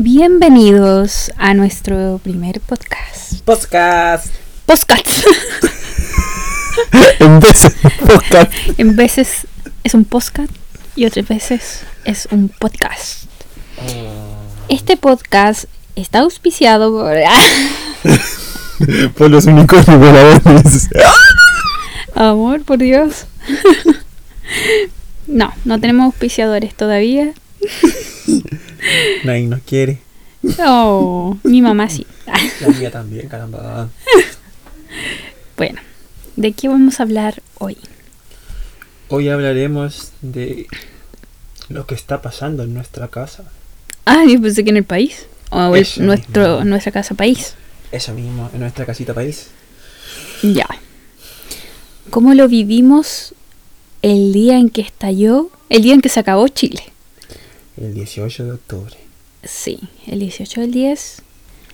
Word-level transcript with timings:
Bienvenidos 0.00 1.32
a 1.38 1.54
nuestro 1.54 2.20
primer 2.22 2.60
podcast. 2.60 3.42
Podcast. 3.44 4.32
Podcast. 4.64 5.26
en 7.18 7.40
veces 7.40 7.74
podcast. 8.06 8.52
en 8.78 8.94
veces 8.94 9.48
es 9.82 9.94
un 9.94 10.04
podcast 10.04 10.52
y 10.94 11.04
otras 11.04 11.26
veces 11.26 11.80
es 12.04 12.28
un 12.30 12.48
podcast. 12.48 13.24
Este 14.68 14.96
podcast 14.96 15.64
está 15.96 16.20
auspiciado 16.20 16.92
por... 16.92 17.16
por 19.16 19.30
los 19.30 19.46
únicos 19.46 19.84
voladores. 19.86 20.88
Amor, 22.14 22.62
por 22.62 22.78
Dios. 22.78 23.26
no, 25.26 25.52
no 25.64 25.80
tenemos 25.80 26.04
auspiciadores 26.04 26.72
todavía. 26.76 27.32
Nadie 29.24 29.46
nos 29.46 29.60
quiere. 29.62 29.98
Oh, 30.64 31.36
mi 31.42 31.60
mamá 31.62 31.88
sí. 31.88 32.06
La 32.60 32.68
mía 32.68 32.90
también, 32.90 33.28
caramba. 33.28 33.88
Bueno, 35.56 35.80
¿de 36.36 36.52
qué 36.52 36.68
vamos 36.68 37.00
a 37.00 37.02
hablar 37.02 37.42
hoy? 37.58 37.76
Hoy 39.08 39.28
hablaremos 39.28 40.12
de 40.22 40.66
lo 41.68 41.86
que 41.86 41.94
está 41.94 42.22
pasando 42.22 42.62
en 42.62 42.74
nuestra 42.74 43.08
casa. 43.08 43.44
Ah, 44.04 44.24
yo 44.28 44.40
pensé 44.40 44.64
que 44.64 44.70
en 44.70 44.76
el 44.76 44.84
país. 44.84 45.26
O 45.50 45.74
en 45.74 45.86
nuestro, 45.98 46.56
mismo. 46.56 46.64
nuestra 46.64 46.92
casa 46.92 47.14
país. 47.14 47.54
Eso 47.90 48.12
mismo, 48.12 48.50
en 48.52 48.60
nuestra 48.60 48.84
casita 48.84 49.14
país. 49.14 49.48
Ya. 50.42 50.68
¿Cómo 52.10 52.34
lo 52.34 52.48
vivimos 52.48 53.34
el 54.02 54.32
día 54.32 54.58
en 54.58 54.70
que 54.70 54.82
estalló, 54.82 55.50
el 55.68 55.82
día 55.82 55.94
en 55.94 56.00
que 56.00 56.08
se 56.08 56.20
acabó 56.20 56.48
Chile? 56.48 56.82
El 57.80 57.94
18 57.94 58.44
de 58.44 58.52
octubre. 58.52 58.94
Sí, 59.44 59.78
el 60.06 60.18
18 60.20 60.60
del 60.62 60.72
10, 60.72 61.22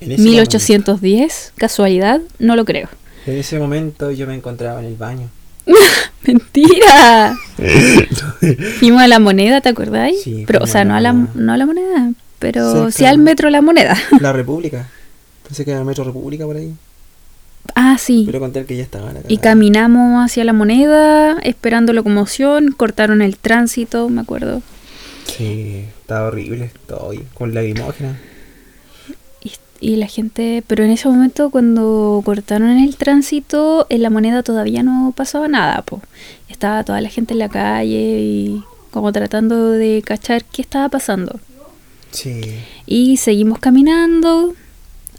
En 0.00 0.12
ese 0.12 0.22
1810, 0.22 1.52
casualidad, 1.56 2.20
no 2.38 2.56
lo 2.56 2.64
creo. 2.64 2.88
momento- 2.88 3.30
en 3.30 3.38
ese 3.38 3.58
momento 3.58 4.10
yo 4.10 4.26
me 4.26 4.34
encontraba 4.34 4.80
en 4.80 4.86
el 4.86 4.96
baño. 4.96 5.28
¡Mentira! 6.26 7.36
Fuimos 8.78 9.02
a 9.02 9.08
la 9.08 9.18
moneda, 9.18 9.60
¿te 9.60 9.68
acordáis? 9.70 10.22
Sí, 10.22 10.44
pero, 10.46 10.62
o 10.62 10.66
sea, 10.66 10.82
a 10.82 10.84
no 10.84 10.94
a, 10.94 11.00
la- 11.00 11.12
no 11.12 11.52
a 11.52 11.56
la 11.56 11.66
moneda, 11.66 12.12
pero 12.38 12.90
sí 12.90 13.04
al 13.04 13.18
metro 13.18 13.48
La 13.50 13.62
Moneda. 13.62 13.96
La 14.20 14.32
República. 14.32 14.88
Pensé 15.46 15.64
que 15.64 15.70
era 15.72 15.80
el 15.80 15.86
Metro 15.86 16.04
República 16.04 16.44
por 16.46 16.56
ahí. 16.56 16.72
ah, 17.74 17.96
sí. 17.98 18.22
Pero 18.26 18.40
conté 18.40 18.64
que 18.64 18.76
ya 18.76 18.82
estaba 18.82 19.08
en 19.08 19.14
la 19.14 19.20
Y 19.28 19.38
caminamos 19.38 20.24
hacia 20.24 20.42
la 20.44 20.52
moneda, 20.54 21.38
esperando 21.42 21.92
locomoción, 21.92 22.72
cortaron 22.72 23.20
el 23.22 23.36
tránsito, 23.36 24.08
me 24.08 24.20
acuerdo. 24.22 24.62
Sí, 25.26 25.84
estaba 26.00 26.28
horrible. 26.28 26.66
Estoy 26.66 27.24
con 27.34 27.54
lagrimógena. 27.54 28.18
Y, 29.42 29.52
y 29.80 29.96
la 29.96 30.06
gente, 30.06 30.62
pero 30.66 30.84
en 30.84 30.90
ese 30.90 31.08
momento 31.08 31.50
cuando 31.50 32.22
cortaron 32.24 32.70
el 32.78 32.96
tránsito, 32.96 33.86
en 33.88 34.02
la 34.02 34.10
moneda 34.10 34.42
todavía 34.42 34.82
no 34.82 35.12
pasaba 35.16 35.48
nada, 35.48 35.82
po. 35.82 36.00
Estaba 36.48 36.84
toda 36.84 37.00
la 37.00 37.08
gente 37.08 37.32
en 37.32 37.38
la 37.40 37.48
calle 37.48 38.20
y 38.20 38.62
como 38.90 39.12
tratando 39.12 39.70
de 39.70 40.02
cachar 40.06 40.44
qué 40.44 40.62
estaba 40.62 40.88
pasando. 40.88 41.40
Sí. 42.12 42.40
Y 42.86 43.16
seguimos 43.16 43.58
caminando 43.58 44.54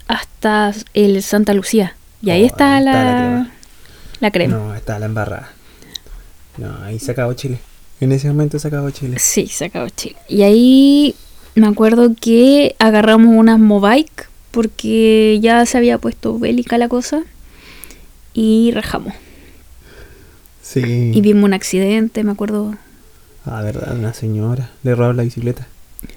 hasta 0.08 0.72
el 0.94 1.22
Santa 1.22 1.52
Lucía. 1.52 1.94
Y 2.22 2.30
ahí 2.30 2.44
Oh, 2.44 2.46
está, 2.46 2.76
ahí 2.76 2.84
la, 2.84 2.90
está 2.92 3.02
la 3.02 3.18
crema. 3.18 3.50
la 4.20 4.30
crema. 4.30 4.56
No, 4.56 4.74
está 4.74 4.98
la 4.98 5.06
embarrada. 5.06 5.50
No, 6.56 6.74
ahí 6.84 6.98
se 6.98 7.10
acabó 7.12 7.34
Chile. 7.34 7.58
En 8.00 8.12
ese 8.12 8.28
momento 8.28 8.58
se 8.58 8.68
acabó 8.68 8.90
Chile. 8.90 9.18
Sí, 9.18 9.46
se 9.46 9.66
acabó 9.66 9.88
Chile. 9.88 10.16
Y 10.28 10.42
ahí 10.42 11.14
me 11.54 11.66
acuerdo 11.66 12.14
que 12.20 12.76
agarramos 12.78 13.34
unas 13.34 13.58
Mobike 13.58 14.26
porque 14.50 15.38
ya 15.40 15.64
se 15.66 15.78
había 15.78 15.98
puesto 15.98 16.38
bélica 16.38 16.78
la 16.78 16.88
cosa 16.88 17.22
y 18.34 18.70
rajamos. 18.72 19.14
Sí. 20.62 21.12
Y 21.14 21.20
vimos 21.20 21.44
un 21.44 21.54
accidente, 21.54 22.24
me 22.24 22.32
acuerdo. 22.32 22.76
Ah, 23.44 23.62
verdad, 23.62 23.96
una 23.96 24.12
señora. 24.12 24.70
Le 24.82 24.94
robaron 24.94 25.16
la 25.16 25.22
bicicleta. 25.22 25.66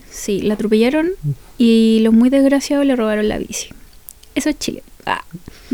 Sí, 0.09 0.41
la 0.41 0.55
atropellaron 0.55 1.11
y 1.57 1.99
los 2.03 2.13
muy 2.13 2.29
desgraciados 2.29 2.85
le 2.85 2.95
robaron 2.95 3.29
la 3.29 3.37
bici. 3.37 3.69
Eso 4.35 4.49
es 4.49 4.59
Chile. 4.59 4.83
Ah. 5.05 5.23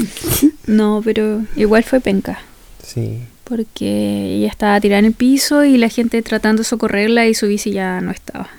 No, 0.68 1.02
pero 1.06 1.44
igual 1.56 1.84
fue 1.84 2.00
penca. 2.00 2.40
Sí. 2.84 3.20
Porque 3.46 4.36
ella 4.38 4.48
estaba 4.50 4.82
tirada 4.82 5.00
en 5.00 5.06
el 5.06 5.14
piso 5.14 5.64
y 5.64 5.78
la 5.78 5.88
gente 5.90 6.22
tratando 6.22 6.62
de 6.62 6.66
socorrerla 6.68 7.28
y 7.28 7.34
su 7.34 7.48
bici 7.48 7.72
ya 7.72 8.02
no 8.02 8.12
estaba. 8.12 8.50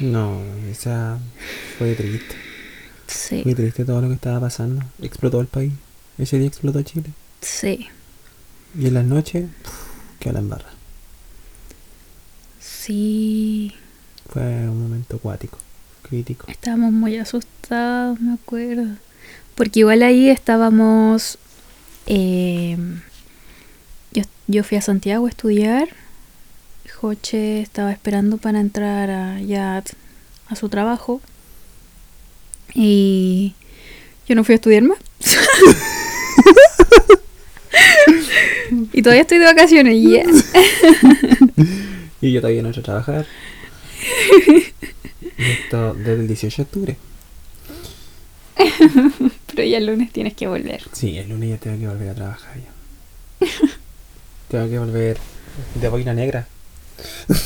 No, 0.00 0.42
esa 0.70 1.18
fue 1.78 1.94
triste. 1.94 2.34
Sí, 3.06 3.42
Muy 3.44 3.54
triste 3.54 3.84
todo 3.84 4.00
lo 4.02 4.08
que 4.08 4.14
estaba 4.14 4.40
pasando. 4.40 4.82
Explotó 5.00 5.40
el 5.40 5.46
país. 5.46 5.72
Ese 6.18 6.38
día 6.38 6.48
explotó 6.48 6.82
Chile. 6.82 7.10
sí, 7.40 7.86
Y 8.78 8.86
en 8.88 8.94
las 8.94 9.04
noches, 9.04 9.46
quedó 10.18 10.32
la 10.34 10.40
embarra. 10.40 10.68
sí. 12.58 13.72
Fue 14.28 14.42
un 14.42 14.82
momento 14.82 15.16
acuático, 15.16 15.58
crítico. 16.02 16.46
Estábamos 16.48 16.92
muy 16.92 17.16
asustados, 17.16 18.20
me 18.20 18.34
acuerdo. 18.34 18.96
Porque 19.54 19.80
igual 19.80 20.02
ahí 20.02 20.28
estábamos... 20.28 21.38
eh, 22.06 22.76
yo, 24.16 24.22
yo 24.46 24.64
fui 24.64 24.78
a 24.78 24.82
Santiago 24.82 25.26
a 25.26 25.28
estudiar. 25.28 25.88
Joche 26.94 27.60
estaba 27.60 27.92
esperando 27.92 28.38
para 28.38 28.60
entrar 28.60 29.10
a, 29.10 29.40
ya 29.40 29.82
a 30.48 30.56
su 30.56 30.68
trabajo. 30.70 31.20
Y 32.74 33.54
yo 34.26 34.34
no 34.34 34.44
fui 34.44 34.54
a 34.54 34.56
estudiar 34.56 34.82
más. 34.82 34.98
y 38.92 39.02
todavía 39.02 39.22
estoy 39.22 39.38
de 39.38 39.44
vacaciones. 39.44 40.02
yeah. 40.02 40.24
Y 42.22 42.32
yo 42.32 42.40
todavía 42.40 42.62
no 42.62 42.68
he 42.68 42.70
hecho 42.70 42.82
trabajar. 42.82 43.26
Esto 45.36 45.92
desde 45.92 46.14
el 46.14 46.28
18 46.28 46.56
de 46.56 46.62
octubre. 46.62 46.96
Pero 49.54 49.68
ya 49.68 49.76
el 49.76 49.84
lunes 49.86 50.10
tienes 50.12 50.32
que 50.34 50.46
volver. 50.46 50.82
Sí, 50.92 51.18
el 51.18 51.28
lunes 51.28 51.50
ya 51.50 51.58
tengo 51.58 51.78
que 51.78 51.86
volver 51.86 52.08
a 52.08 52.14
trabajar 52.14 52.56
ya. 52.56 53.46
Tengo 54.48 54.68
que 54.68 54.78
volver 54.78 55.18
de 55.74 55.88
boina 55.88 56.14
negra. 56.14 56.46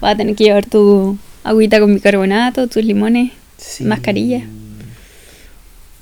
Vas 0.00 0.14
a 0.14 0.16
tener 0.16 0.34
que 0.36 0.44
llevar 0.44 0.66
tu 0.66 1.18
agüita 1.44 1.80
con 1.80 1.94
bicarbonato, 1.94 2.68
tus 2.68 2.84
limones. 2.84 3.32
Sí. 3.56 3.84
Mascarilla. 3.84 4.44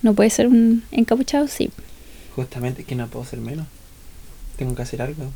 ¿No 0.03 0.15
puede 0.15 0.31
ser 0.31 0.47
un 0.47 0.85
encapuchado? 0.93 1.49
Sí. 1.49 1.71
Justamente 2.35 2.85
que 2.85 2.95
no 2.95 3.09
puedo 3.09 3.25
ser 3.25 3.41
menos. 3.41 3.67
Tengo 4.57 4.75
que 4.75 4.83
hacer 4.83 5.03
algo. 5.03 5.33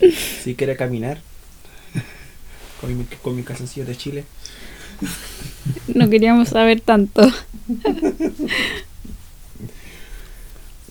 Si 0.42 0.54
quiero 0.54 0.76
caminar. 0.76 1.20
Con 2.80 2.98
mi, 2.98 3.04
con 3.04 3.34
mi 3.34 3.42
calzoncillo 3.44 3.86
de 3.86 3.96
Chile. 3.96 4.24
No 5.94 6.10
queríamos 6.10 6.50
saber 6.50 6.80
tanto. 6.80 7.22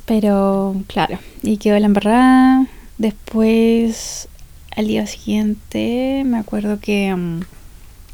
Pero, 0.05 0.75
claro, 0.87 1.19
y 1.41 1.57
quedó 1.57 1.79
la 1.79 1.85
embarrada. 1.85 2.67
Después, 2.97 4.27
al 4.75 4.87
día 4.87 5.07
siguiente, 5.07 6.23
me 6.25 6.37
acuerdo 6.37 6.79
que 6.79 7.15
mm, 7.15 7.41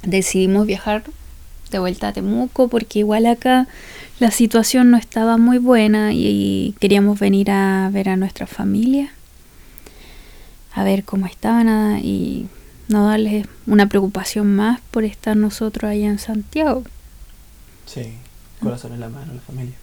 decidimos 0.04 0.66
viajar 0.66 1.04
de 1.72 1.80
vuelta 1.80 2.10
a 2.10 2.14
Temuco 2.14 2.68
porque 2.68 3.00
igual 3.00 3.26
acá 3.26 3.68
la 4.20 4.32
situación 4.32 4.92
no 4.92 4.98
estaba 4.98 5.38
muy 5.38 5.58
buena 5.60 6.14
y 6.14 6.76
queríamos 6.80 7.20
venir 7.20 7.52
a 7.52 7.90
ver 7.92 8.10
a 8.10 8.18
nuestra 8.18 8.48
familia, 8.48 9.14
a 10.74 10.84
ver 10.84 11.04
cómo 11.04 11.26
estaban 11.26 12.00
y 12.04 12.48
no 12.88 13.06
darles 13.06 13.48
una 13.68 13.88
preocupación 13.88 14.56
más 14.56 14.82
por 14.92 15.04
estar 15.04 15.38
nosotros 15.38 15.92
allá 15.92 16.08
en 16.08 16.20
Santiago. 16.20 16.84
Sí, 17.86 18.14
corazón 18.62 18.94
en 18.94 19.00
la 19.00 19.10
mano, 19.10 19.34
la 19.34 19.42
familia. 19.42 19.76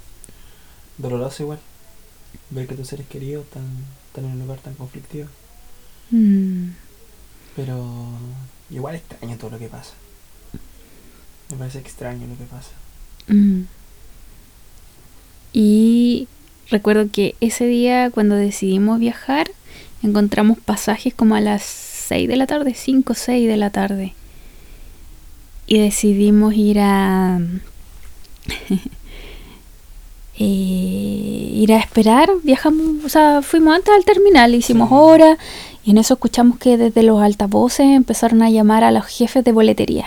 Doloroso 0.99 1.45
igual. 1.45 1.59
Ver 2.51 2.67
que 2.67 2.75
tus 2.77 2.89
seres 2.89 3.07
queridos 3.09 3.45
están, 3.47 3.65
están 4.09 4.25
en 4.25 4.33
un 4.33 4.39
lugar 4.41 4.59
tan 4.61 4.75
conflictivo. 4.75 5.29
Mm, 6.11 6.71
Pero 7.57 8.19
igual 8.71 8.95
extraño 8.97 9.37
todo 9.39 9.51
lo 9.51 9.59
que 9.59 9.69
pasa. 9.69 9.95
Me 11.49 11.57
parece 11.57 11.79
extraño 11.81 12.27
lo 12.29 12.37
que 12.39 12.45
pasa. 12.45 12.71
mm. 13.29 13.63
Y 15.53 16.29
recuerdo 16.71 17.11
que 17.11 17.37
ese 17.41 17.67
día 17.67 18.11
cuando 18.11 18.35
decidimos 18.37 18.99
viajar, 19.01 19.51
encontramos 20.03 20.59
pasajes 20.59 21.15
como 21.15 21.35
a 21.35 21.41
las 21.41 21.63
6 21.65 22.29
de 22.29 22.37
la 22.37 22.47
tarde, 22.47 22.75
5 22.75 23.13
o 23.13 23.17
6 23.17 23.49
de 23.49 23.57
la 23.57 23.71
tarde. 23.71 24.15
Y 25.67 25.79
decidimos 25.79 26.55
ir 26.55 26.79
a... 26.81 27.41
eh, 30.39 30.96
ir 31.57 31.73
a 31.73 31.79
esperar, 31.79 32.29
viajamos, 32.43 33.05
o 33.05 33.09
sea, 33.09 33.41
fuimos 33.43 33.75
antes 33.75 33.95
al 33.95 34.05
terminal, 34.05 34.55
hicimos 34.55 34.89
Sí. 34.89 34.95
hora 34.97 35.39
y 35.85 35.91
en 35.93 35.99
eso 35.99 36.15
escuchamos 36.15 36.59
que 36.59 36.77
desde 36.77 37.03
los 37.03 37.21
altavoces 37.23 37.87
empezaron 37.87 38.43
a 38.43 38.51
llamar 38.51 38.85
a 38.85 38.91
los 38.91 39.07
jefes 39.07 39.43
de 39.45 39.53
boletería. 39.53 40.07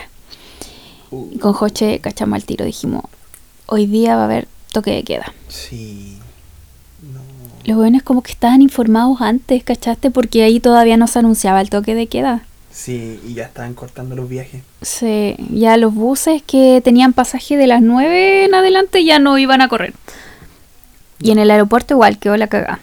Uh, 1.11 1.27
Y 1.31 1.37
con 1.39 1.53
Joche 1.53 1.99
cachamos 1.99 2.35
al 2.35 2.43
tiro. 2.43 2.65
Dijimos, 2.65 3.03
hoy 3.65 3.85
día 3.87 4.15
va 4.15 4.23
a 4.23 4.25
haber 4.25 4.47
toque 4.71 4.91
de 4.91 5.03
queda. 5.03 5.33
sí. 5.47 6.17
No. 7.01 7.19
Los 7.65 7.77
jóvenes 7.77 8.03
como 8.03 8.21
que 8.23 8.31
estaban 8.31 8.61
informados 8.61 9.21
antes, 9.21 9.63
¿cachaste? 9.63 10.11
Porque 10.11 10.43
ahí 10.43 10.59
todavía 10.59 10.97
no 10.97 11.07
se 11.07 11.19
anunciaba 11.19 11.61
el 11.61 11.69
toque 11.69 11.95
de 11.95 12.07
queda. 12.07 12.43
Sí, 12.71 13.19
y 13.27 13.33
ya 13.33 13.45
estaban 13.45 13.73
cortando 13.73 14.15
los 14.15 14.29
viajes. 14.29 14.61
Sí, 14.81 15.35
ya 15.51 15.75
los 15.77 15.93
buses 15.93 16.41
que 16.43 16.81
tenían 16.83 17.13
pasaje 17.13 17.57
de 17.57 17.67
las 17.67 17.81
9 17.81 18.45
en 18.45 18.53
adelante 18.53 19.03
ya 19.03 19.17
no 19.19 19.37
iban 19.37 19.61
a 19.61 19.67
correr. 19.67 19.93
Y 21.21 21.31
en 21.31 21.39
el 21.39 21.51
aeropuerto 21.51 21.93
igual 21.95 22.17
quedó 22.17 22.37
la 22.37 22.47
cagada. 22.47 22.79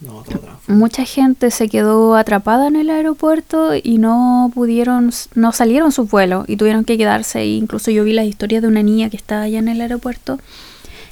No. 0.00 0.22
Mucha 0.68 1.04
gente 1.04 1.50
se 1.50 1.68
quedó 1.68 2.14
atrapada 2.14 2.68
en 2.68 2.76
el 2.76 2.90
aeropuerto 2.90 3.70
y 3.74 3.98
no 3.98 4.50
pudieron, 4.54 5.10
no 5.34 5.52
salieron 5.52 5.90
sus 5.90 6.08
vuelos 6.08 6.44
y 6.48 6.56
tuvieron 6.56 6.84
que 6.84 6.98
quedarse. 6.98 7.44
Incluso 7.46 7.90
yo 7.90 8.04
vi 8.04 8.12
las 8.12 8.26
historias 8.26 8.62
de 8.62 8.68
una 8.68 8.82
niña 8.82 9.10
que 9.10 9.16
estaba 9.16 9.42
allá 9.42 9.58
en 9.58 9.68
el 9.68 9.80
aeropuerto. 9.80 10.38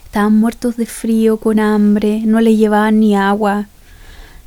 Estaban 0.05 0.37
muertos 0.37 0.77
de 0.77 0.87
frío, 0.87 1.39
con 1.39 1.59
hambre, 1.59 2.21
no 2.25 2.41
les 2.41 2.59
llevaban 2.59 3.01
ni 3.01 3.17
agua. 3.17 3.67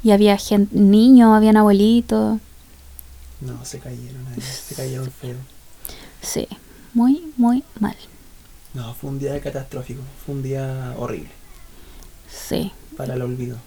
Y 0.03 0.11
había 0.11 0.37
gente, 0.37 0.77
niños, 0.79 1.35
habían 1.35 1.57
abuelitos. 1.57 2.39
No, 3.41 3.65
se 3.65 3.79
cayeron 3.79 4.25
ahí, 4.27 4.41
se 4.41 4.75
cayeron 4.75 5.11
feo. 5.11 5.35
Sí, 6.21 6.47
muy, 6.93 7.23
muy 7.37 7.63
mal. 7.79 7.95
No, 8.73 8.93
fue 8.93 9.09
un 9.09 9.19
día 9.19 9.39
catastrófico, 9.41 10.01
fue 10.25 10.35
un 10.35 10.43
día 10.43 10.93
horrible, 10.97 11.29
Sí, 12.29 12.71
para 12.95 13.15
el 13.15 13.21
olvido. 13.23 13.61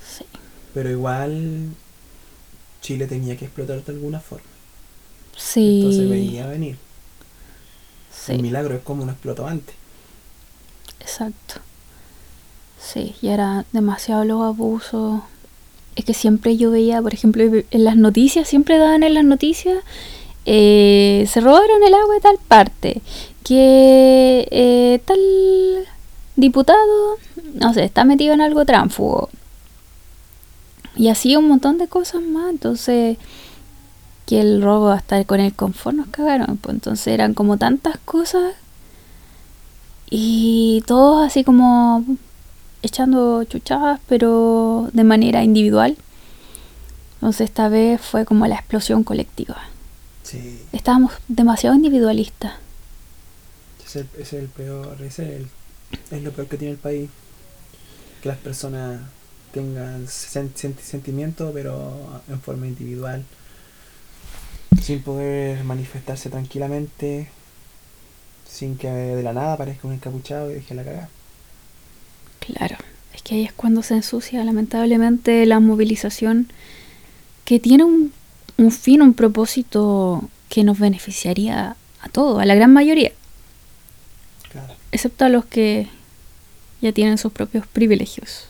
sí. 0.00 0.24
Pero 0.72 0.90
igual 0.90 1.76
Chile 2.80 3.06
tenía 3.06 3.36
que 3.36 3.44
explotar 3.46 3.84
de 3.84 3.92
alguna 3.92 4.20
forma. 4.20 4.50
Sí. 5.36 5.80
Esto 5.80 5.92
se 5.92 6.06
veía 6.06 6.46
venir. 6.46 6.78
El 8.28 8.38
Sí, 8.38 8.38
milagro 8.38 8.76
es 8.76 8.82
como 8.82 9.04
no 9.04 9.10
explotó 9.10 9.46
antes. 9.48 9.74
exacto. 11.00 11.60
Sí, 12.78 13.14
y 13.20 13.28
era 13.28 13.64
demasiado 13.72 14.24
los 14.24 14.42
abusos. 14.42 15.20
Es 15.96 16.04
que 16.04 16.14
siempre 16.14 16.56
yo 16.56 16.70
veía, 16.70 17.02
por 17.02 17.14
ejemplo, 17.14 17.42
en 17.44 17.84
las 17.84 17.96
noticias, 17.96 18.48
siempre 18.48 18.78
daban 18.78 19.02
en 19.02 19.14
las 19.14 19.24
noticias, 19.24 19.82
eh, 20.46 21.26
se 21.30 21.40
robaron 21.40 21.82
el 21.84 21.94
agua 21.94 22.14
de 22.14 22.20
tal 22.20 22.38
parte, 22.48 23.02
que 23.44 24.48
eh, 24.50 25.00
tal 25.06 25.18
diputado, 26.38 27.18
no 27.54 27.74
sé, 27.74 27.84
está 27.84 28.04
metido 28.04 28.32
en 28.32 28.40
algo 28.40 28.64
tránfugo. 28.64 29.28
Y 30.96 31.08
así 31.08 31.36
un 31.36 31.48
montón 31.48 31.78
de 31.78 31.88
cosas 31.88 32.22
más. 32.22 32.50
Entonces, 32.50 33.18
que 34.26 34.40
el 34.40 34.62
robo 34.62 34.88
hasta 34.90 35.22
con 35.24 35.40
el 35.40 35.52
confort 35.54 35.96
nos 35.96 36.08
cagaron. 36.08 36.56
Pues 36.56 36.74
entonces 36.74 37.08
eran 37.08 37.34
como 37.34 37.56
tantas 37.58 37.98
cosas. 37.98 38.54
Y 40.10 40.82
todos 40.86 41.26
así 41.26 41.44
como 41.44 42.04
echando 42.82 43.44
chuchadas, 43.44 44.00
pero 44.08 44.88
de 44.92 45.04
manera 45.04 45.42
individual. 45.44 45.96
Entonces 47.14 47.42
esta 47.48 47.68
vez 47.68 48.00
fue 48.00 48.24
como 48.24 48.46
la 48.46 48.54
explosión 48.56 49.02
colectiva. 49.04 49.56
Sí. 50.22 50.62
Estábamos 50.72 51.12
demasiado 51.26 51.74
individualistas. 51.76 52.52
Es 53.84 53.96
el, 53.96 54.08
es 54.18 54.32
el 54.34 54.46
peor, 54.48 55.00
es, 55.02 55.18
el- 55.18 55.48
es 56.10 56.22
lo 56.22 56.32
peor 56.32 56.48
que 56.48 56.56
tiene 56.58 56.72
el 56.72 56.78
país. 56.78 57.10
Que 58.22 58.28
las 58.28 58.38
personas 58.38 59.00
tengan 59.52 60.06
sen- 60.06 60.52
senti- 60.54 60.82
sentimiento, 60.82 61.50
pero 61.52 62.22
en 62.28 62.40
forma 62.40 62.66
individual. 62.66 63.24
Sin 64.82 65.02
poder 65.02 65.62
manifestarse 65.64 66.30
tranquilamente. 66.30 67.28
Sin 68.48 68.76
que 68.78 68.88
de 68.88 69.22
la 69.22 69.32
nada 69.32 69.52
aparezca 69.54 69.86
un 69.86 69.94
encapuchado 69.94 70.50
y 70.50 70.54
deje 70.54 70.74
la 70.74 70.84
cagada. 70.84 71.08
Claro, 72.40 72.76
es 73.14 73.22
que 73.22 73.34
ahí 73.34 73.44
es 73.44 73.52
cuando 73.52 73.82
se 73.82 73.94
ensucia 73.94 74.44
lamentablemente 74.44 75.44
la 75.46 75.60
movilización 75.60 76.48
que 77.44 77.60
tiene 77.60 77.84
un, 77.84 78.12
un 78.56 78.70
fin, 78.72 79.02
un 79.02 79.14
propósito 79.14 80.28
que 80.48 80.64
nos 80.64 80.78
beneficiaría 80.78 81.76
a 82.00 82.08
todos, 82.10 82.40
a 82.40 82.46
la 82.46 82.54
gran 82.54 82.72
mayoría. 82.72 83.12
Excepto 84.92 85.24
a 85.24 85.28
los 85.28 85.44
que 85.44 85.88
ya 86.80 86.92
tienen 86.92 87.18
sus 87.18 87.32
propios 87.32 87.66
privilegios, 87.66 88.46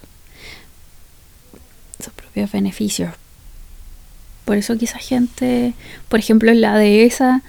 sus 2.02 2.12
propios 2.12 2.50
beneficios. 2.52 3.14
Por 4.44 4.56
eso 4.56 4.72
esa 4.80 4.98
gente, 4.98 5.74
por 6.08 6.18
ejemplo, 6.20 6.50
en 6.50 6.60
la 6.60 6.76
dehesa, 6.76 7.42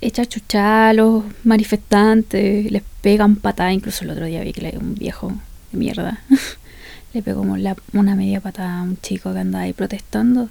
echa 0.00 0.26
chuchá 0.26 0.90
a 0.90 0.92
los 0.92 1.24
manifestantes, 1.44 2.70
les 2.70 2.82
pegan 3.00 3.36
patadas. 3.36 3.72
Incluso 3.72 4.04
el 4.04 4.10
otro 4.10 4.26
día 4.26 4.42
vi 4.42 4.52
que 4.52 4.76
un 4.78 4.94
viejo 4.94 5.32
de 5.72 5.78
mierda 5.78 6.22
le 7.14 7.22
pegó 7.22 7.44
la- 7.56 7.76
una 7.94 8.14
media 8.14 8.40
patada 8.40 8.80
a 8.80 8.82
un 8.82 8.98
chico 9.00 9.32
que 9.32 9.38
andaba 9.40 9.64
ahí 9.64 9.72
protestando. 9.72 10.48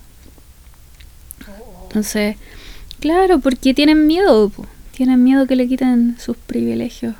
Entonces, 1.83 2.37
claro, 2.99 3.39
porque 3.39 3.73
tienen 3.75 4.07
miedo, 4.07 4.51
tienen 4.95 5.23
miedo 5.23 5.45
que 5.45 5.55
le 5.55 5.67
quiten 5.67 6.17
sus 6.19 6.37
privilegios. 6.37 7.13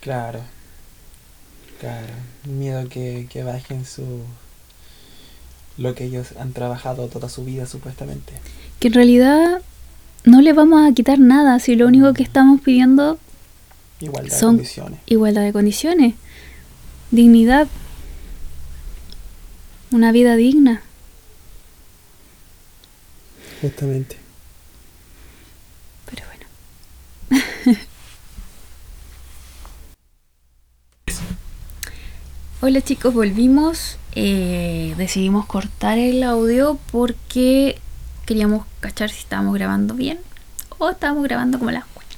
Claro. 0.00 0.40
Claro. 1.80 2.06
Miedo 2.44 2.88
que, 2.88 3.26
que 3.30 3.42
bajen 3.42 3.84
su. 3.84 4.22
Lo 5.78 5.94
que 5.94 6.04
ellos 6.04 6.28
han 6.38 6.52
trabajado 6.52 7.08
toda 7.08 7.28
su 7.28 7.44
vida, 7.44 7.66
supuestamente. 7.66 8.32
Que 8.80 8.88
en 8.88 8.94
realidad 8.94 9.62
no 10.24 10.40
le 10.42 10.52
vamos 10.52 10.88
a 10.90 10.94
quitar 10.94 11.18
nada 11.18 11.58
si 11.58 11.74
lo 11.76 11.86
único 11.86 12.12
que 12.12 12.22
estamos 12.22 12.60
pidiendo 12.60 13.18
Igualdad 14.00 14.36
Son- 14.38 14.56
de 14.56 14.62
condiciones. 14.62 15.00
igualdad 15.06 15.42
de 15.42 15.52
condiciones, 15.52 16.14
dignidad, 17.10 17.68
una 19.90 20.12
vida 20.12 20.36
digna. 20.36 20.82
Justamente. 23.62 24.16
Pero 26.10 26.24
bueno. 26.26 27.76
Hola 32.60 32.80
chicos, 32.82 33.14
volvimos. 33.14 33.96
Eh, 34.14 34.94
decidimos 34.96 35.46
cortar 35.46 35.98
el 35.98 36.22
audio 36.22 36.78
porque 36.90 37.78
queríamos 38.26 38.66
cachar 38.80 39.10
si 39.10 39.20
estábamos 39.20 39.54
grabando 39.54 39.94
bien 39.94 40.18
o 40.78 40.90
estábamos 40.90 41.22
grabando 41.24 41.58
como 41.58 41.70
las 41.70 41.84
weas. 41.96 42.10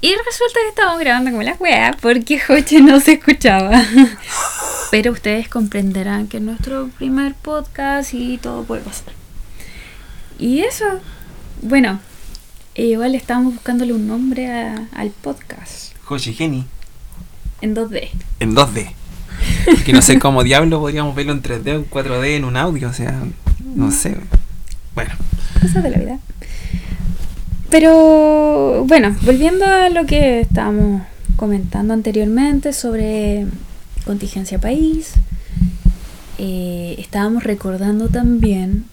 Y 0.00 0.08
resulta 0.14 0.60
que 0.62 0.68
estábamos 0.68 1.00
grabando 1.00 1.30
como 1.30 1.42
las 1.42 1.60
weas 1.60 1.96
porque 2.00 2.38
Joche 2.38 2.80
no 2.80 3.00
se 3.00 3.12
escuchaba. 3.12 3.82
Pero 4.90 5.12
ustedes 5.12 5.48
comprenderán 5.48 6.28
que 6.28 6.36
es 6.36 6.42
nuestro 6.42 6.88
primer 6.98 7.34
podcast 7.34 8.12
y 8.14 8.36
todo 8.38 8.64
puede 8.64 8.82
pasar. 8.82 9.12
Y 10.38 10.60
eso, 10.60 10.84
bueno, 11.62 12.00
eh, 12.74 12.86
igual 12.86 13.14
estábamos 13.14 13.54
buscándole 13.54 13.92
un 13.94 14.06
nombre 14.06 14.50
a- 14.52 14.88
al 14.94 15.10
podcast 15.10 15.94
Joshi 16.04 16.34
Geni. 16.34 16.66
en 17.62 17.74
2D. 17.74 18.10
En 18.40 18.54
2D. 18.54 18.92
Que 19.84 19.92
no 19.92 20.02
sé 20.02 20.18
cómo 20.18 20.44
diablo 20.44 20.80
podríamos 20.80 21.14
verlo 21.14 21.32
en 21.32 21.42
3D 21.42 21.72
o 21.72 21.76
en 21.76 21.90
4D 21.90 22.36
en 22.36 22.44
un 22.44 22.56
audio, 22.56 22.88
o 22.88 22.92
sea, 22.92 23.14
no 23.74 23.90
sé. 23.90 24.16
Bueno, 24.94 25.10
Cosas 25.60 25.82
de 25.82 25.90
la 25.90 25.98
vida. 25.98 26.18
Pero 27.70 28.84
bueno, 28.84 29.16
volviendo 29.22 29.64
a 29.64 29.88
lo 29.88 30.04
que 30.06 30.40
estábamos 30.40 31.02
comentando 31.36 31.94
anteriormente 31.94 32.72
sobre 32.72 33.46
contingencia 34.04 34.58
país, 34.58 35.12
eh, 36.38 36.96
estábamos 36.98 37.44
recordando 37.44 38.08
también 38.08 38.84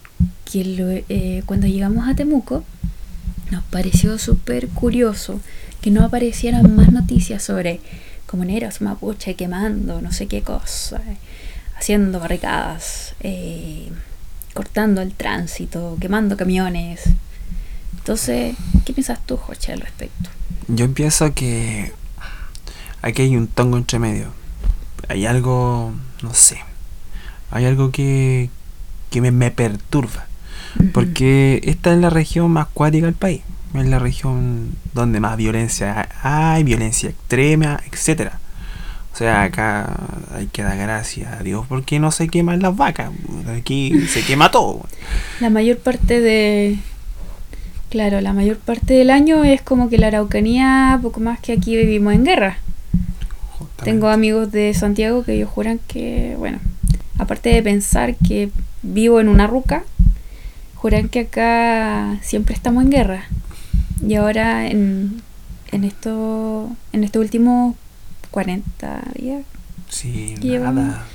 que 0.46 1.03
eh, 1.10 1.44
cuando 1.46 1.68
llegamos 1.68 2.08
a 2.08 2.15
Temuco 2.15 2.63
nos 3.51 3.63
pareció 3.63 4.18
súper 4.18 4.68
curioso 4.68 5.39
que 5.82 5.91
no 5.91 6.03
aparecieran 6.03 6.75
más 6.75 6.91
noticias 6.91 7.44
sobre 7.44 7.79
comuneros 8.29 8.81
mapuche 8.81 9.36
quemando 9.36 10.01
no 10.01 10.12
sé 10.12 10.27
qué 10.27 10.41
cosa, 10.41 11.01
haciendo 11.77 12.19
barricadas, 12.19 13.15
eh, 13.21 13.89
cortando 14.53 15.01
el 15.01 15.13
tránsito, 15.13 15.98
quemando 16.00 16.38
camiones. 16.38 17.03
Entonces, 17.98 18.55
¿qué 18.86 18.93
piensas 18.93 19.19
tú, 19.25 19.38
Joche, 19.38 19.74
al 19.74 19.81
respecto? 19.81 20.29
yo 20.69 20.93
pienso 20.93 21.33
que 21.33 21.91
aquí 23.01 23.24
hay 23.24 23.36
un 23.36 23.48
tongo 23.48 23.77
entre 23.77 24.00
medio. 24.00 24.27
Hay 25.07 25.25
algo, 25.25 25.93
no 26.21 26.33
sé, 26.33 26.59
hay 27.50 27.65
algo 27.65 27.91
que, 27.91 28.50
que 29.09 29.21
me, 29.21 29.31
me 29.31 29.51
perturba. 29.51 30.27
Porque 30.93 31.62
esta 31.63 31.91
es 31.93 32.00
la 32.00 32.12
región 32.12 32.51
más 32.51 32.67
cuática 32.67 33.07
del 33.07 33.15
país. 33.15 33.41
Es 33.73 33.85
la 33.85 33.99
región 33.99 34.75
donde 34.93 35.19
más 35.19 35.38
violencia 35.38 36.09
hay, 36.23 36.63
violencia 36.63 37.09
extrema, 37.09 37.79
etcétera. 37.91 38.39
O 39.13 39.17
sea, 39.17 39.43
acá 39.43 39.95
hay 40.33 40.47
que 40.47 40.63
dar 40.63 40.77
gracias 40.77 41.33
a 41.33 41.43
Dios 41.43 41.65
porque 41.67 41.99
no 41.99 42.11
se 42.11 42.29
queman 42.29 42.61
las 42.61 42.75
vacas. 42.75 43.11
Aquí 43.55 44.07
se 44.07 44.23
quema 44.23 44.49
todo. 44.49 44.85
La 45.39 45.49
mayor 45.49 45.77
parte 45.77 46.21
de, 46.21 46.79
Claro, 47.89 48.21
la 48.21 48.33
mayor 48.33 48.57
parte 48.57 48.93
del 48.93 49.09
año 49.09 49.43
es 49.43 49.63
como 49.63 49.89
que 49.89 49.97
la 49.97 50.07
Araucanía, 50.07 50.99
poco 51.01 51.19
más 51.19 51.39
que 51.39 51.53
aquí 51.53 51.75
vivimos 51.75 52.13
en 52.13 52.23
guerra. 52.23 52.57
Justamente. 53.57 53.83
Tengo 53.83 54.09
amigos 54.09 54.51
de 54.51 54.75
Santiago 54.75 55.23
que 55.23 55.33
ellos 55.33 55.49
juran 55.49 55.79
que, 55.88 56.35
bueno, 56.38 56.59
aparte 57.17 57.49
de 57.49 57.63
pensar 57.63 58.15
que 58.15 58.51
vivo 58.83 59.19
en 59.19 59.27
una 59.27 59.47
ruca, 59.47 59.83
juran 60.75 61.09
que 61.09 61.21
acá 61.21 62.19
siempre 62.21 62.53
estamos 62.53 62.83
en 62.83 62.91
guerra. 62.91 63.23
Y 64.06 64.15
ahora 64.15 64.68
en, 64.68 65.22
en 65.72 65.84
esto, 65.84 66.70
en 66.94 67.03
estos 67.03 67.22
últimos 67.22 67.75
40 68.32 69.01
días, 69.15 69.44
Sí, 69.89 70.36
Llevamos- 70.39 70.84
nada. 70.86 71.06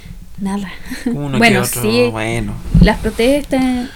nada. 0.40 0.68
Uno 1.06 1.38
Bueno, 1.38 1.62
que 1.62 1.68
otro, 1.68 1.82
sí. 1.82 2.08
bueno. 2.10 2.54
Las 2.80 2.98
protestas 2.98 3.88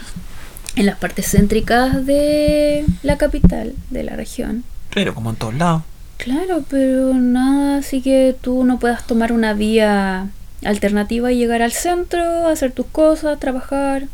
en 0.76 0.86
las 0.86 0.96
partes 0.98 1.26
céntricas 1.30 2.06
de 2.06 2.84
la 3.02 3.18
capital, 3.18 3.74
de 3.90 4.04
la 4.04 4.14
región. 4.14 4.62
Pero 4.94 5.14
como 5.14 5.30
en 5.30 5.36
todos 5.36 5.54
lados. 5.54 5.82
Claro, 6.16 6.64
pero 6.70 7.14
nada, 7.14 7.78
así 7.78 8.00
que 8.02 8.36
tú 8.40 8.64
no 8.64 8.78
puedas 8.78 9.04
tomar 9.06 9.32
una 9.32 9.52
vía 9.52 10.28
alternativa 10.64 11.30
y 11.32 11.38
llegar 11.38 11.62
al 11.62 11.72
centro, 11.72 12.46
hacer 12.48 12.70
tus 12.72 12.86
cosas, 12.86 13.38
trabajar. 13.40 14.06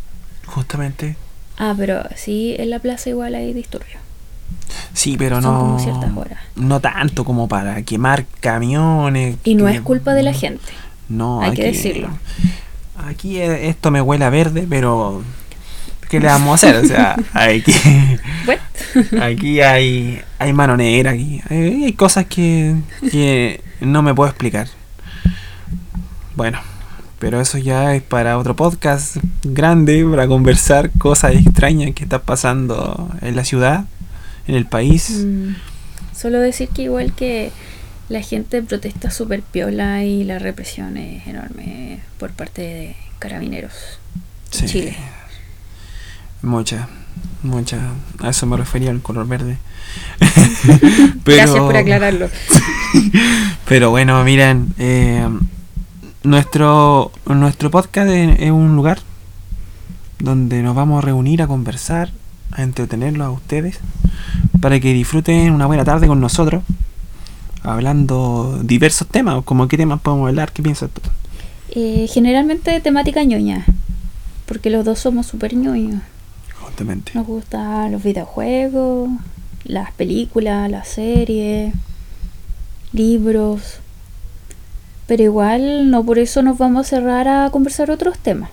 Justamente. 0.47 1.17
Ah, 1.59 1.75
pero 1.77 2.03
sí, 2.17 2.57
en 2.59 2.71
la 2.71 2.79
plaza 2.79 3.11
igual 3.11 3.35
hay 3.35 3.53
disturbios. 3.53 4.01
Sí, 4.93 5.17
pero 5.19 5.41
Son 5.43 5.53
no. 5.53 5.59
como 5.61 5.79
ciertas 5.79 6.17
horas. 6.17 6.39
No 6.57 6.81
tanto 6.81 7.25
como 7.25 7.49
para 7.49 7.83
quemar 7.83 8.27
camiones. 8.41 9.37
Y 9.45 9.55
no 9.55 9.67
que- 9.67 9.73
es 9.77 9.81
culpa 9.81 10.15
de 10.15 10.23
la 10.23 10.33
gente. 10.33 10.65
No, 11.09 11.41
hay 11.43 11.53
que 11.53 11.65
decirlo. 11.65 12.09
Aquí 13.07 13.39
eh, 13.39 13.69
esto 13.69 13.91
me 13.91 14.01
huele 14.01 14.25
a 14.25 14.31
verde, 14.31 14.67
pero. 14.69 15.23
¿Qué 16.09 16.21
le 16.21 16.27
vamos 16.27 16.51
a 16.51 16.55
hacer? 16.69 16.85
O 16.85 16.87
sea, 16.87 17.17
aquí, 17.33 17.73
aquí 19.21 19.61
hay, 19.61 20.21
hay 20.39 20.53
mano 20.53 20.77
negra. 20.77 21.11
Aquí. 21.13 21.41
Hay, 21.51 21.85
hay 21.85 21.93
cosas 21.95 22.27
que, 22.27 22.77
que 23.11 23.61
no 23.81 24.03
me 24.03 24.15
puedo 24.15 24.29
explicar. 24.31 24.69
Bueno, 26.37 26.59
pero 27.19 27.41
eso 27.41 27.59
ya 27.59 27.95
es 27.95 28.03
para 28.03 28.39
otro 28.39 28.57
podcast 28.57 29.17
grande, 29.43 30.05
para 30.09 30.27
conversar 30.27 30.91
cosas 30.99 31.35
extrañas 31.35 31.93
que 31.95 32.05
están 32.05 32.23
pasando 32.25 33.09
en 33.23 33.37
la 33.37 33.45
ciudad, 33.45 33.85
en 34.47 34.55
el 34.55 34.67
país. 34.67 35.25
mm, 35.25 35.55
solo 36.15 36.41
decir 36.41 36.69
que 36.69 36.83
igual 36.83 37.13
que 37.15 37.53
la 38.09 38.21
gente 38.21 38.63
protesta 38.63 39.11
súper 39.11 39.43
piola 39.43 40.05
y 40.05 40.25
la 40.25 40.39
represión 40.39 40.97
es 40.97 41.27
enorme 41.27 42.01
por 42.19 42.33
parte 42.33 42.63
de 42.63 42.97
carabineros. 43.19 43.73
Sí. 44.51 44.67
Chile. 44.67 44.97
Mucha, 46.43 46.89
mucha. 47.43 47.79
A 48.21 48.29
eso 48.29 48.47
me 48.47 48.57
refería 48.57 48.91
el 48.91 49.01
color 49.01 49.27
verde. 49.27 49.57
Gracias 51.25 51.59
por 51.59 51.77
aclararlo. 51.77 52.29
Pero 53.69 53.91
bueno, 53.91 54.23
miren, 54.25 54.75
eh, 54.79 55.27
nuestro, 56.23 57.13
nuestro 57.27 57.71
podcast 57.71 58.11
es, 58.11 58.41
es 58.41 58.51
un 58.51 58.77
lugar 58.77 58.99
donde 60.19 60.63
nos 60.63 60.75
vamos 60.75 61.03
a 61.03 61.07
reunir 61.07 61.43
a 61.43 61.47
conversar, 61.47 62.11
a 62.53 62.63
entretenerlos 62.63 63.27
a 63.27 63.31
ustedes, 63.31 63.81
para 64.61 64.79
que 64.81 64.93
disfruten 64.93 65.53
una 65.53 65.67
buena 65.67 65.85
tarde 65.85 66.07
con 66.07 66.21
nosotros, 66.21 66.63
hablando 67.63 68.61
diversos 68.63 69.09
temas, 69.09 69.43
como 69.45 69.69
qué 69.69 69.77
temas 69.77 70.01
podemos 70.01 70.29
hablar, 70.29 70.53
qué 70.53 70.63
piensas 70.63 70.91
tú. 70.91 71.01
Eh, 71.71 72.07
generalmente 72.09 72.81
temática 72.81 73.25
ñoña, 73.25 73.65
porque 74.47 74.71
los 74.71 74.85
dos 74.85 74.99
somos 74.99 75.27
súper 75.27 75.55
ñoños. 75.55 76.03
Justamente. 76.61 77.13
Nos 77.15 77.27
gustan 77.27 77.93
los 77.93 78.03
videojuegos, 78.03 79.11
las 79.65 79.93
películas, 79.93 80.71
las 80.71 80.89
series, 80.89 81.75
libros. 82.93 83.79
Pero 85.07 85.23
igual 85.23 85.91
no 85.91 86.05
por 86.05 86.19
eso 86.19 86.43
nos 86.43 86.59
vamos 86.59 86.87
a 86.87 86.91
cerrar 86.91 87.29
a 87.29 87.51
conversar 87.51 87.91
otros 87.91 88.19
temas. 88.19 88.51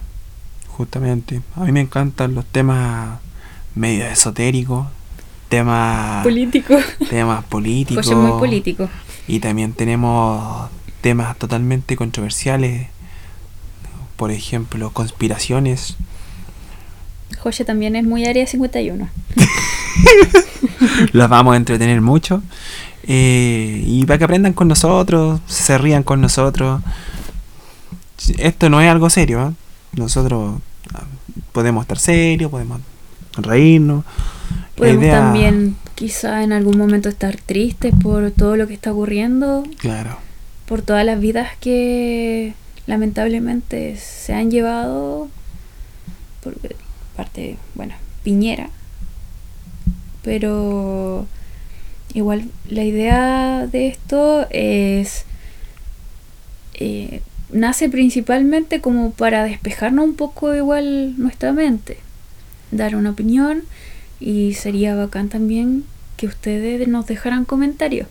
Justamente. 0.67 1.41
A 1.55 1.65
mí 1.65 1.71
me 1.71 1.81
encantan 1.81 2.33
los 2.35 2.45
temas 2.45 3.19
medio 3.75 4.05
esotéricos, 4.05 4.87
temas, 5.49 6.23
Político. 6.23 6.75
temas 7.09 7.43
políticos. 7.49 8.07
Muy 8.13 8.39
político. 8.39 8.89
Y 9.27 9.39
también 9.39 9.73
tenemos 9.73 10.69
temas 11.01 11.37
totalmente 11.37 11.95
controversiales, 11.95 12.87
por 14.17 14.31
ejemplo, 14.31 14.89
conspiraciones. 14.91 15.95
José 17.39 17.65
también 17.65 17.95
es 17.95 18.03
muy 18.03 18.25
área 18.25 18.45
51. 18.45 19.09
Los 21.13 21.29
vamos 21.29 21.53
a 21.53 21.57
entretener 21.57 22.01
mucho. 22.01 22.41
eh, 23.03 23.83
y 23.85 24.05
para 24.05 24.17
que 24.19 24.25
aprendan 24.25 24.53
con 24.53 24.67
nosotros, 24.67 25.41
se 25.47 25.77
rían 25.77 26.03
con 26.03 26.21
nosotros. 26.21 26.81
Esto 28.37 28.69
no 28.69 28.79
es 28.81 28.89
algo 28.91 29.09
serio. 29.09 29.47
¿eh? 29.49 29.53
Nosotros 29.97 30.61
ah, 30.93 31.03
podemos 31.51 31.83
estar 31.83 31.97
serios, 31.97 32.51
podemos 32.51 32.79
reírnos. 33.37 34.03
Podemos 34.75 35.03
idea- 35.03 35.19
también 35.19 35.75
quizá 35.95 36.43
en 36.43 36.51
algún 36.53 36.77
momento 36.77 37.09
estar 37.09 37.35
tristes 37.37 37.93
por 38.01 38.31
todo 38.31 38.55
lo 38.57 38.67
que 38.67 38.73
está 38.73 38.91
ocurriendo, 38.91 39.63
Claro, 39.77 40.17
por 40.65 40.81
todas 40.81 41.05
las 41.05 41.19
vidas 41.19 41.49
que 41.59 42.53
lamentablemente 42.87 43.95
se 43.97 44.33
han 44.33 44.49
llevado 44.49 45.29
por 46.43 46.55
parte, 47.15 47.57
bueno, 47.75 47.93
Piñera. 48.23 48.69
Pero 50.23 51.25
igual 52.13 52.45
la 52.69 52.83
idea 52.83 53.67
de 53.67 53.87
esto 53.87 54.45
es 54.49 55.25
eh, 56.75 57.21
nace 57.51 57.89
principalmente 57.89 58.81
como 58.81 59.11
para 59.11 59.43
despejarnos 59.43 60.05
un 60.05 60.15
poco 60.15 60.55
igual 60.55 61.15
nuestra 61.17 61.53
mente, 61.53 61.97
dar 62.71 62.95
una 62.95 63.11
opinión 63.11 63.63
y 64.19 64.53
sería 64.53 64.95
bacán 64.95 65.29
también 65.29 65.83
que 66.17 66.27
ustedes 66.27 66.87
nos 66.87 67.05
dejaran 67.07 67.45
comentarios 67.45 68.07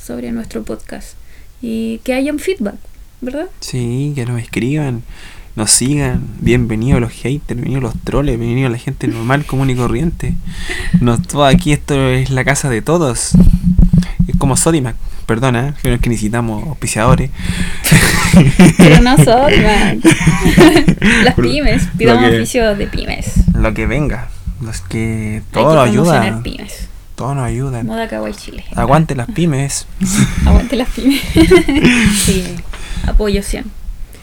sobre 0.00 0.30
nuestro 0.32 0.62
podcast 0.62 1.16
y 1.62 1.98
que 2.04 2.12
hayan 2.14 2.38
feedback, 2.38 2.76
¿verdad? 3.20 3.46
sí, 3.60 4.12
que 4.14 4.26
nos 4.26 4.40
escriban, 4.40 5.02
nos 5.56 5.70
sigan. 5.70 6.22
Bienvenidos 6.40 7.00
los 7.00 7.12
haters, 7.12 7.46
bienvenidos 7.60 7.82
los 7.82 7.94
troles, 8.04 8.38
bienvenidos 8.38 8.70
la 8.72 8.78
gente 8.78 9.06
normal, 9.08 9.44
común 9.46 9.70
y 9.70 9.74
corriente. 9.76 10.34
Nos, 11.00 11.22
todo 11.26 11.44
aquí 11.46 11.72
esto 11.72 12.08
es 12.10 12.30
la 12.30 12.44
casa 12.44 12.68
de 12.68 12.82
todos. 12.82 13.30
Es 14.28 14.36
como 14.36 14.56
Sodimac, 14.56 14.96
perdona, 15.26 15.74
pero 15.82 15.94
es 15.94 16.00
que 16.00 16.10
necesitamos 16.10 16.66
auspiciadores. 16.68 17.30
Pero 18.76 19.00
no 19.00 19.16
son, 19.24 19.62
man. 19.62 20.00
Las 21.24 21.34
pymes, 21.34 21.88
pidamos 21.96 22.28
que- 22.30 22.36
oficio 22.38 22.76
de 22.76 22.86
pymes. 22.88 23.32
Lo 23.64 23.72
que 23.72 23.86
venga, 23.86 24.28
los 24.60 24.82
que 24.82 25.42
todo 25.50 25.74
nos 25.74 25.88
ayuda, 25.88 26.40
pymes. 26.42 26.88
todo 27.14 27.34
nos 27.34 27.44
ayuda. 27.44 27.82
Moda 27.82 28.06
Kawaii 28.08 28.34
Chile. 28.34 28.62
Aguante 28.76 29.14
las 29.14 29.26
pymes. 29.30 29.86
Aguante 30.44 30.76
las 30.76 30.88
pymes. 30.94 31.22
sí, 32.14 32.44
apoyo 33.06 33.42
100 33.42 33.64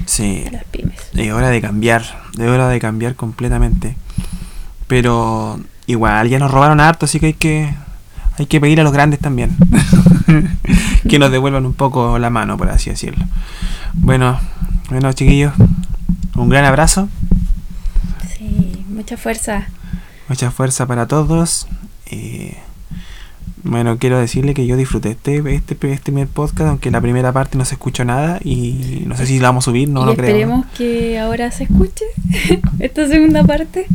Sí, 0.05 0.43
a 0.47 0.51
las 0.51 0.63
pymes. 0.65 0.95
es 1.15 1.31
hora 1.33 1.49
de 1.49 1.59
cambiar, 1.59 2.03
es 2.37 2.47
hora 2.47 2.67
de 2.69 2.79
cambiar 2.79 3.15
completamente. 3.15 3.95
Pero 4.87 5.59
igual 5.87 6.29
ya 6.29 6.37
nos 6.37 6.51
robaron 6.51 6.79
harto, 6.79 7.05
así 7.05 7.19
que 7.19 7.25
hay 7.27 7.33
que 7.33 7.73
hay 8.37 8.45
que 8.45 8.61
pedir 8.61 8.79
a 8.79 8.83
los 8.83 8.93
grandes 8.93 9.19
también 9.19 9.55
que 11.09 11.17
nos 11.19 11.31
devuelvan 11.31 11.65
un 11.65 11.73
poco 11.73 12.19
la 12.19 12.29
mano, 12.29 12.57
por 12.57 12.69
así 12.69 12.91
decirlo. 12.91 13.25
Bueno, 13.93 14.39
bueno 14.89 15.11
chiquillos, 15.13 15.53
un 16.35 16.47
gran 16.49 16.65
abrazo, 16.65 17.09
mucha 19.01 19.17
fuerza. 19.17 19.67
mucha 20.29 20.51
fuerza 20.51 20.85
para 20.85 21.07
todos. 21.07 21.67
y, 22.09 22.51
bueno, 23.63 23.97
quiero 23.97 24.19
decirle 24.19 24.53
que 24.53 24.65
yo 24.65 24.75
disfruté 24.75 25.11
este, 25.11 25.37
este, 25.55 25.73
este 25.73 25.97
primer 25.97 26.27
podcast, 26.27 26.69
aunque 26.69 26.89
la 26.91 27.01
primera 27.01 27.31
parte 27.31 27.57
no 27.57 27.65
se 27.65 27.75
escuchó 27.75 28.05
nada 28.05 28.39
y 28.43 29.03
no 29.05 29.15
sé 29.17 29.25
si 29.25 29.39
la 29.39 29.49
vamos 29.49 29.65
a 29.65 29.71
subir, 29.71 29.89
no 29.89 30.03
y 30.03 30.05
lo 30.05 30.15
creo. 30.15 30.27
esperemos 30.27 30.65
que 30.77 31.19
ahora 31.19 31.51
se 31.51 31.63
escuche 31.65 32.05
esta 32.79 33.07
segunda 33.07 33.43
parte. 33.43 33.87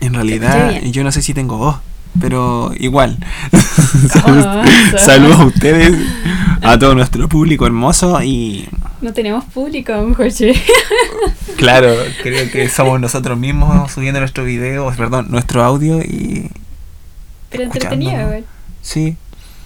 En 0.00 0.14
realidad, 0.14 0.82
yo 0.82 1.02
no 1.04 1.10
sé 1.10 1.22
si 1.22 1.34
tengo 1.34 1.56
voz, 1.58 1.76
pero 2.20 2.72
igual. 2.78 3.18
Saludos 4.98 5.40
a 5.40 5.44
ustedes, 5.44 5.96
a 6.62 6.78
todo 6.78 6.94
nuestro 6.94 7.28
público 7.28 7.66
hermoso 7.66 8.22
y 8.22 8.68
No 9.00 9.12
tenemos 9.12 9.44
público, 9.44 9.92
José. 10.16 10.54
claro, 11.56 11.94
creo 12.22 12.50
que 12.50 12.68
somos 12.68 13.00
nosotros 13.00 13.38
mismos 13.38 13.90
subiendo 13.92 14.20
nuestro 14.20 14.44
video, 14.44 14.92
perdón, 14.96 15.26
nuestro 15.30 15.62
audio 15.62 16.00
y 16.00 16.50
Pero 17.50 17.64
entretenido, 17.64 18.20
igual. 18.20 18.44
sí, 18.82 19.16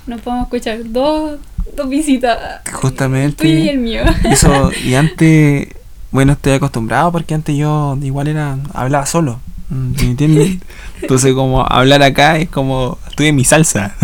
Nos 0.07 0.21
podemos 0.21 0.47
escuchar 0.47 0.79
dos, 0.85 1.39
dos 1.77 1.89
visitas. 1.89 2.39
Justamente. 2.73 3.47
El 3.47 3.53
tuyo 3.55 3.65
y 3.65 3.69
el 3.69 3.79
mío. 3.79 4.03
eso 4.25 4.71
y 4.85 4.95
antes, 4.97 5.69
bueno, 6.11 6.33
estoy 6.33 6.53
acostumbrado 6.53 7.13
porque 7.13 7.35
antes 7.35 7.57
yo 7.57 7.97
igual 8.03 8.29
era 8.29 8.59
hablaba 8.75 9.07
solo, 9.07 9.41
¿Me 9.71 10.03
entiendes? 10.03 10.59
Entonces, 11.01 11.33
como 11.33 11.65
hablar 11.65 12.03
acá 12.03 12.39
es 12.39 12.49
como. 12.49 12.99
Estoy 13.09 13.29
en 13.29 13.37
mi 13.37 13.45
salsa. 13.45 13.95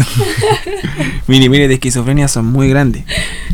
mire, 1.27 1.49
mire, 1.49 1.67
de 1.67 1.75
esquizofrenia 1.75 2.29
son 2.29 2.47
muy 2.47 2.69
grandes. 2.69 3.05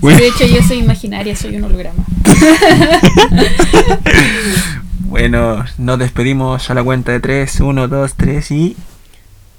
Sí, 0.01 0.09
de 0.09 0.29
hecho, 0.29 0.47
yo 0.47 0.63
soy 0.63 0.79
imaginaria, 0.79 1.35
soy 1.35 1.57
un 1.57 1.65
holograma. 1.65 2.05
bueno, 5.01 5.65
nos 5.79 5.99
despedimos 5.99 6.71
a 6.71 6.75
la 6.75 6.85
cuenta 6.85 7.13
de 7.13 7.21
3, 7.21 7.61
1, 7.61 7.89
2, 7.89 8.15
3 8.15 8.51
y. 8.51 8.77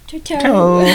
Chau, 0.08 0.20
chau. 0.24 0.42
Chao. 0.42 0.84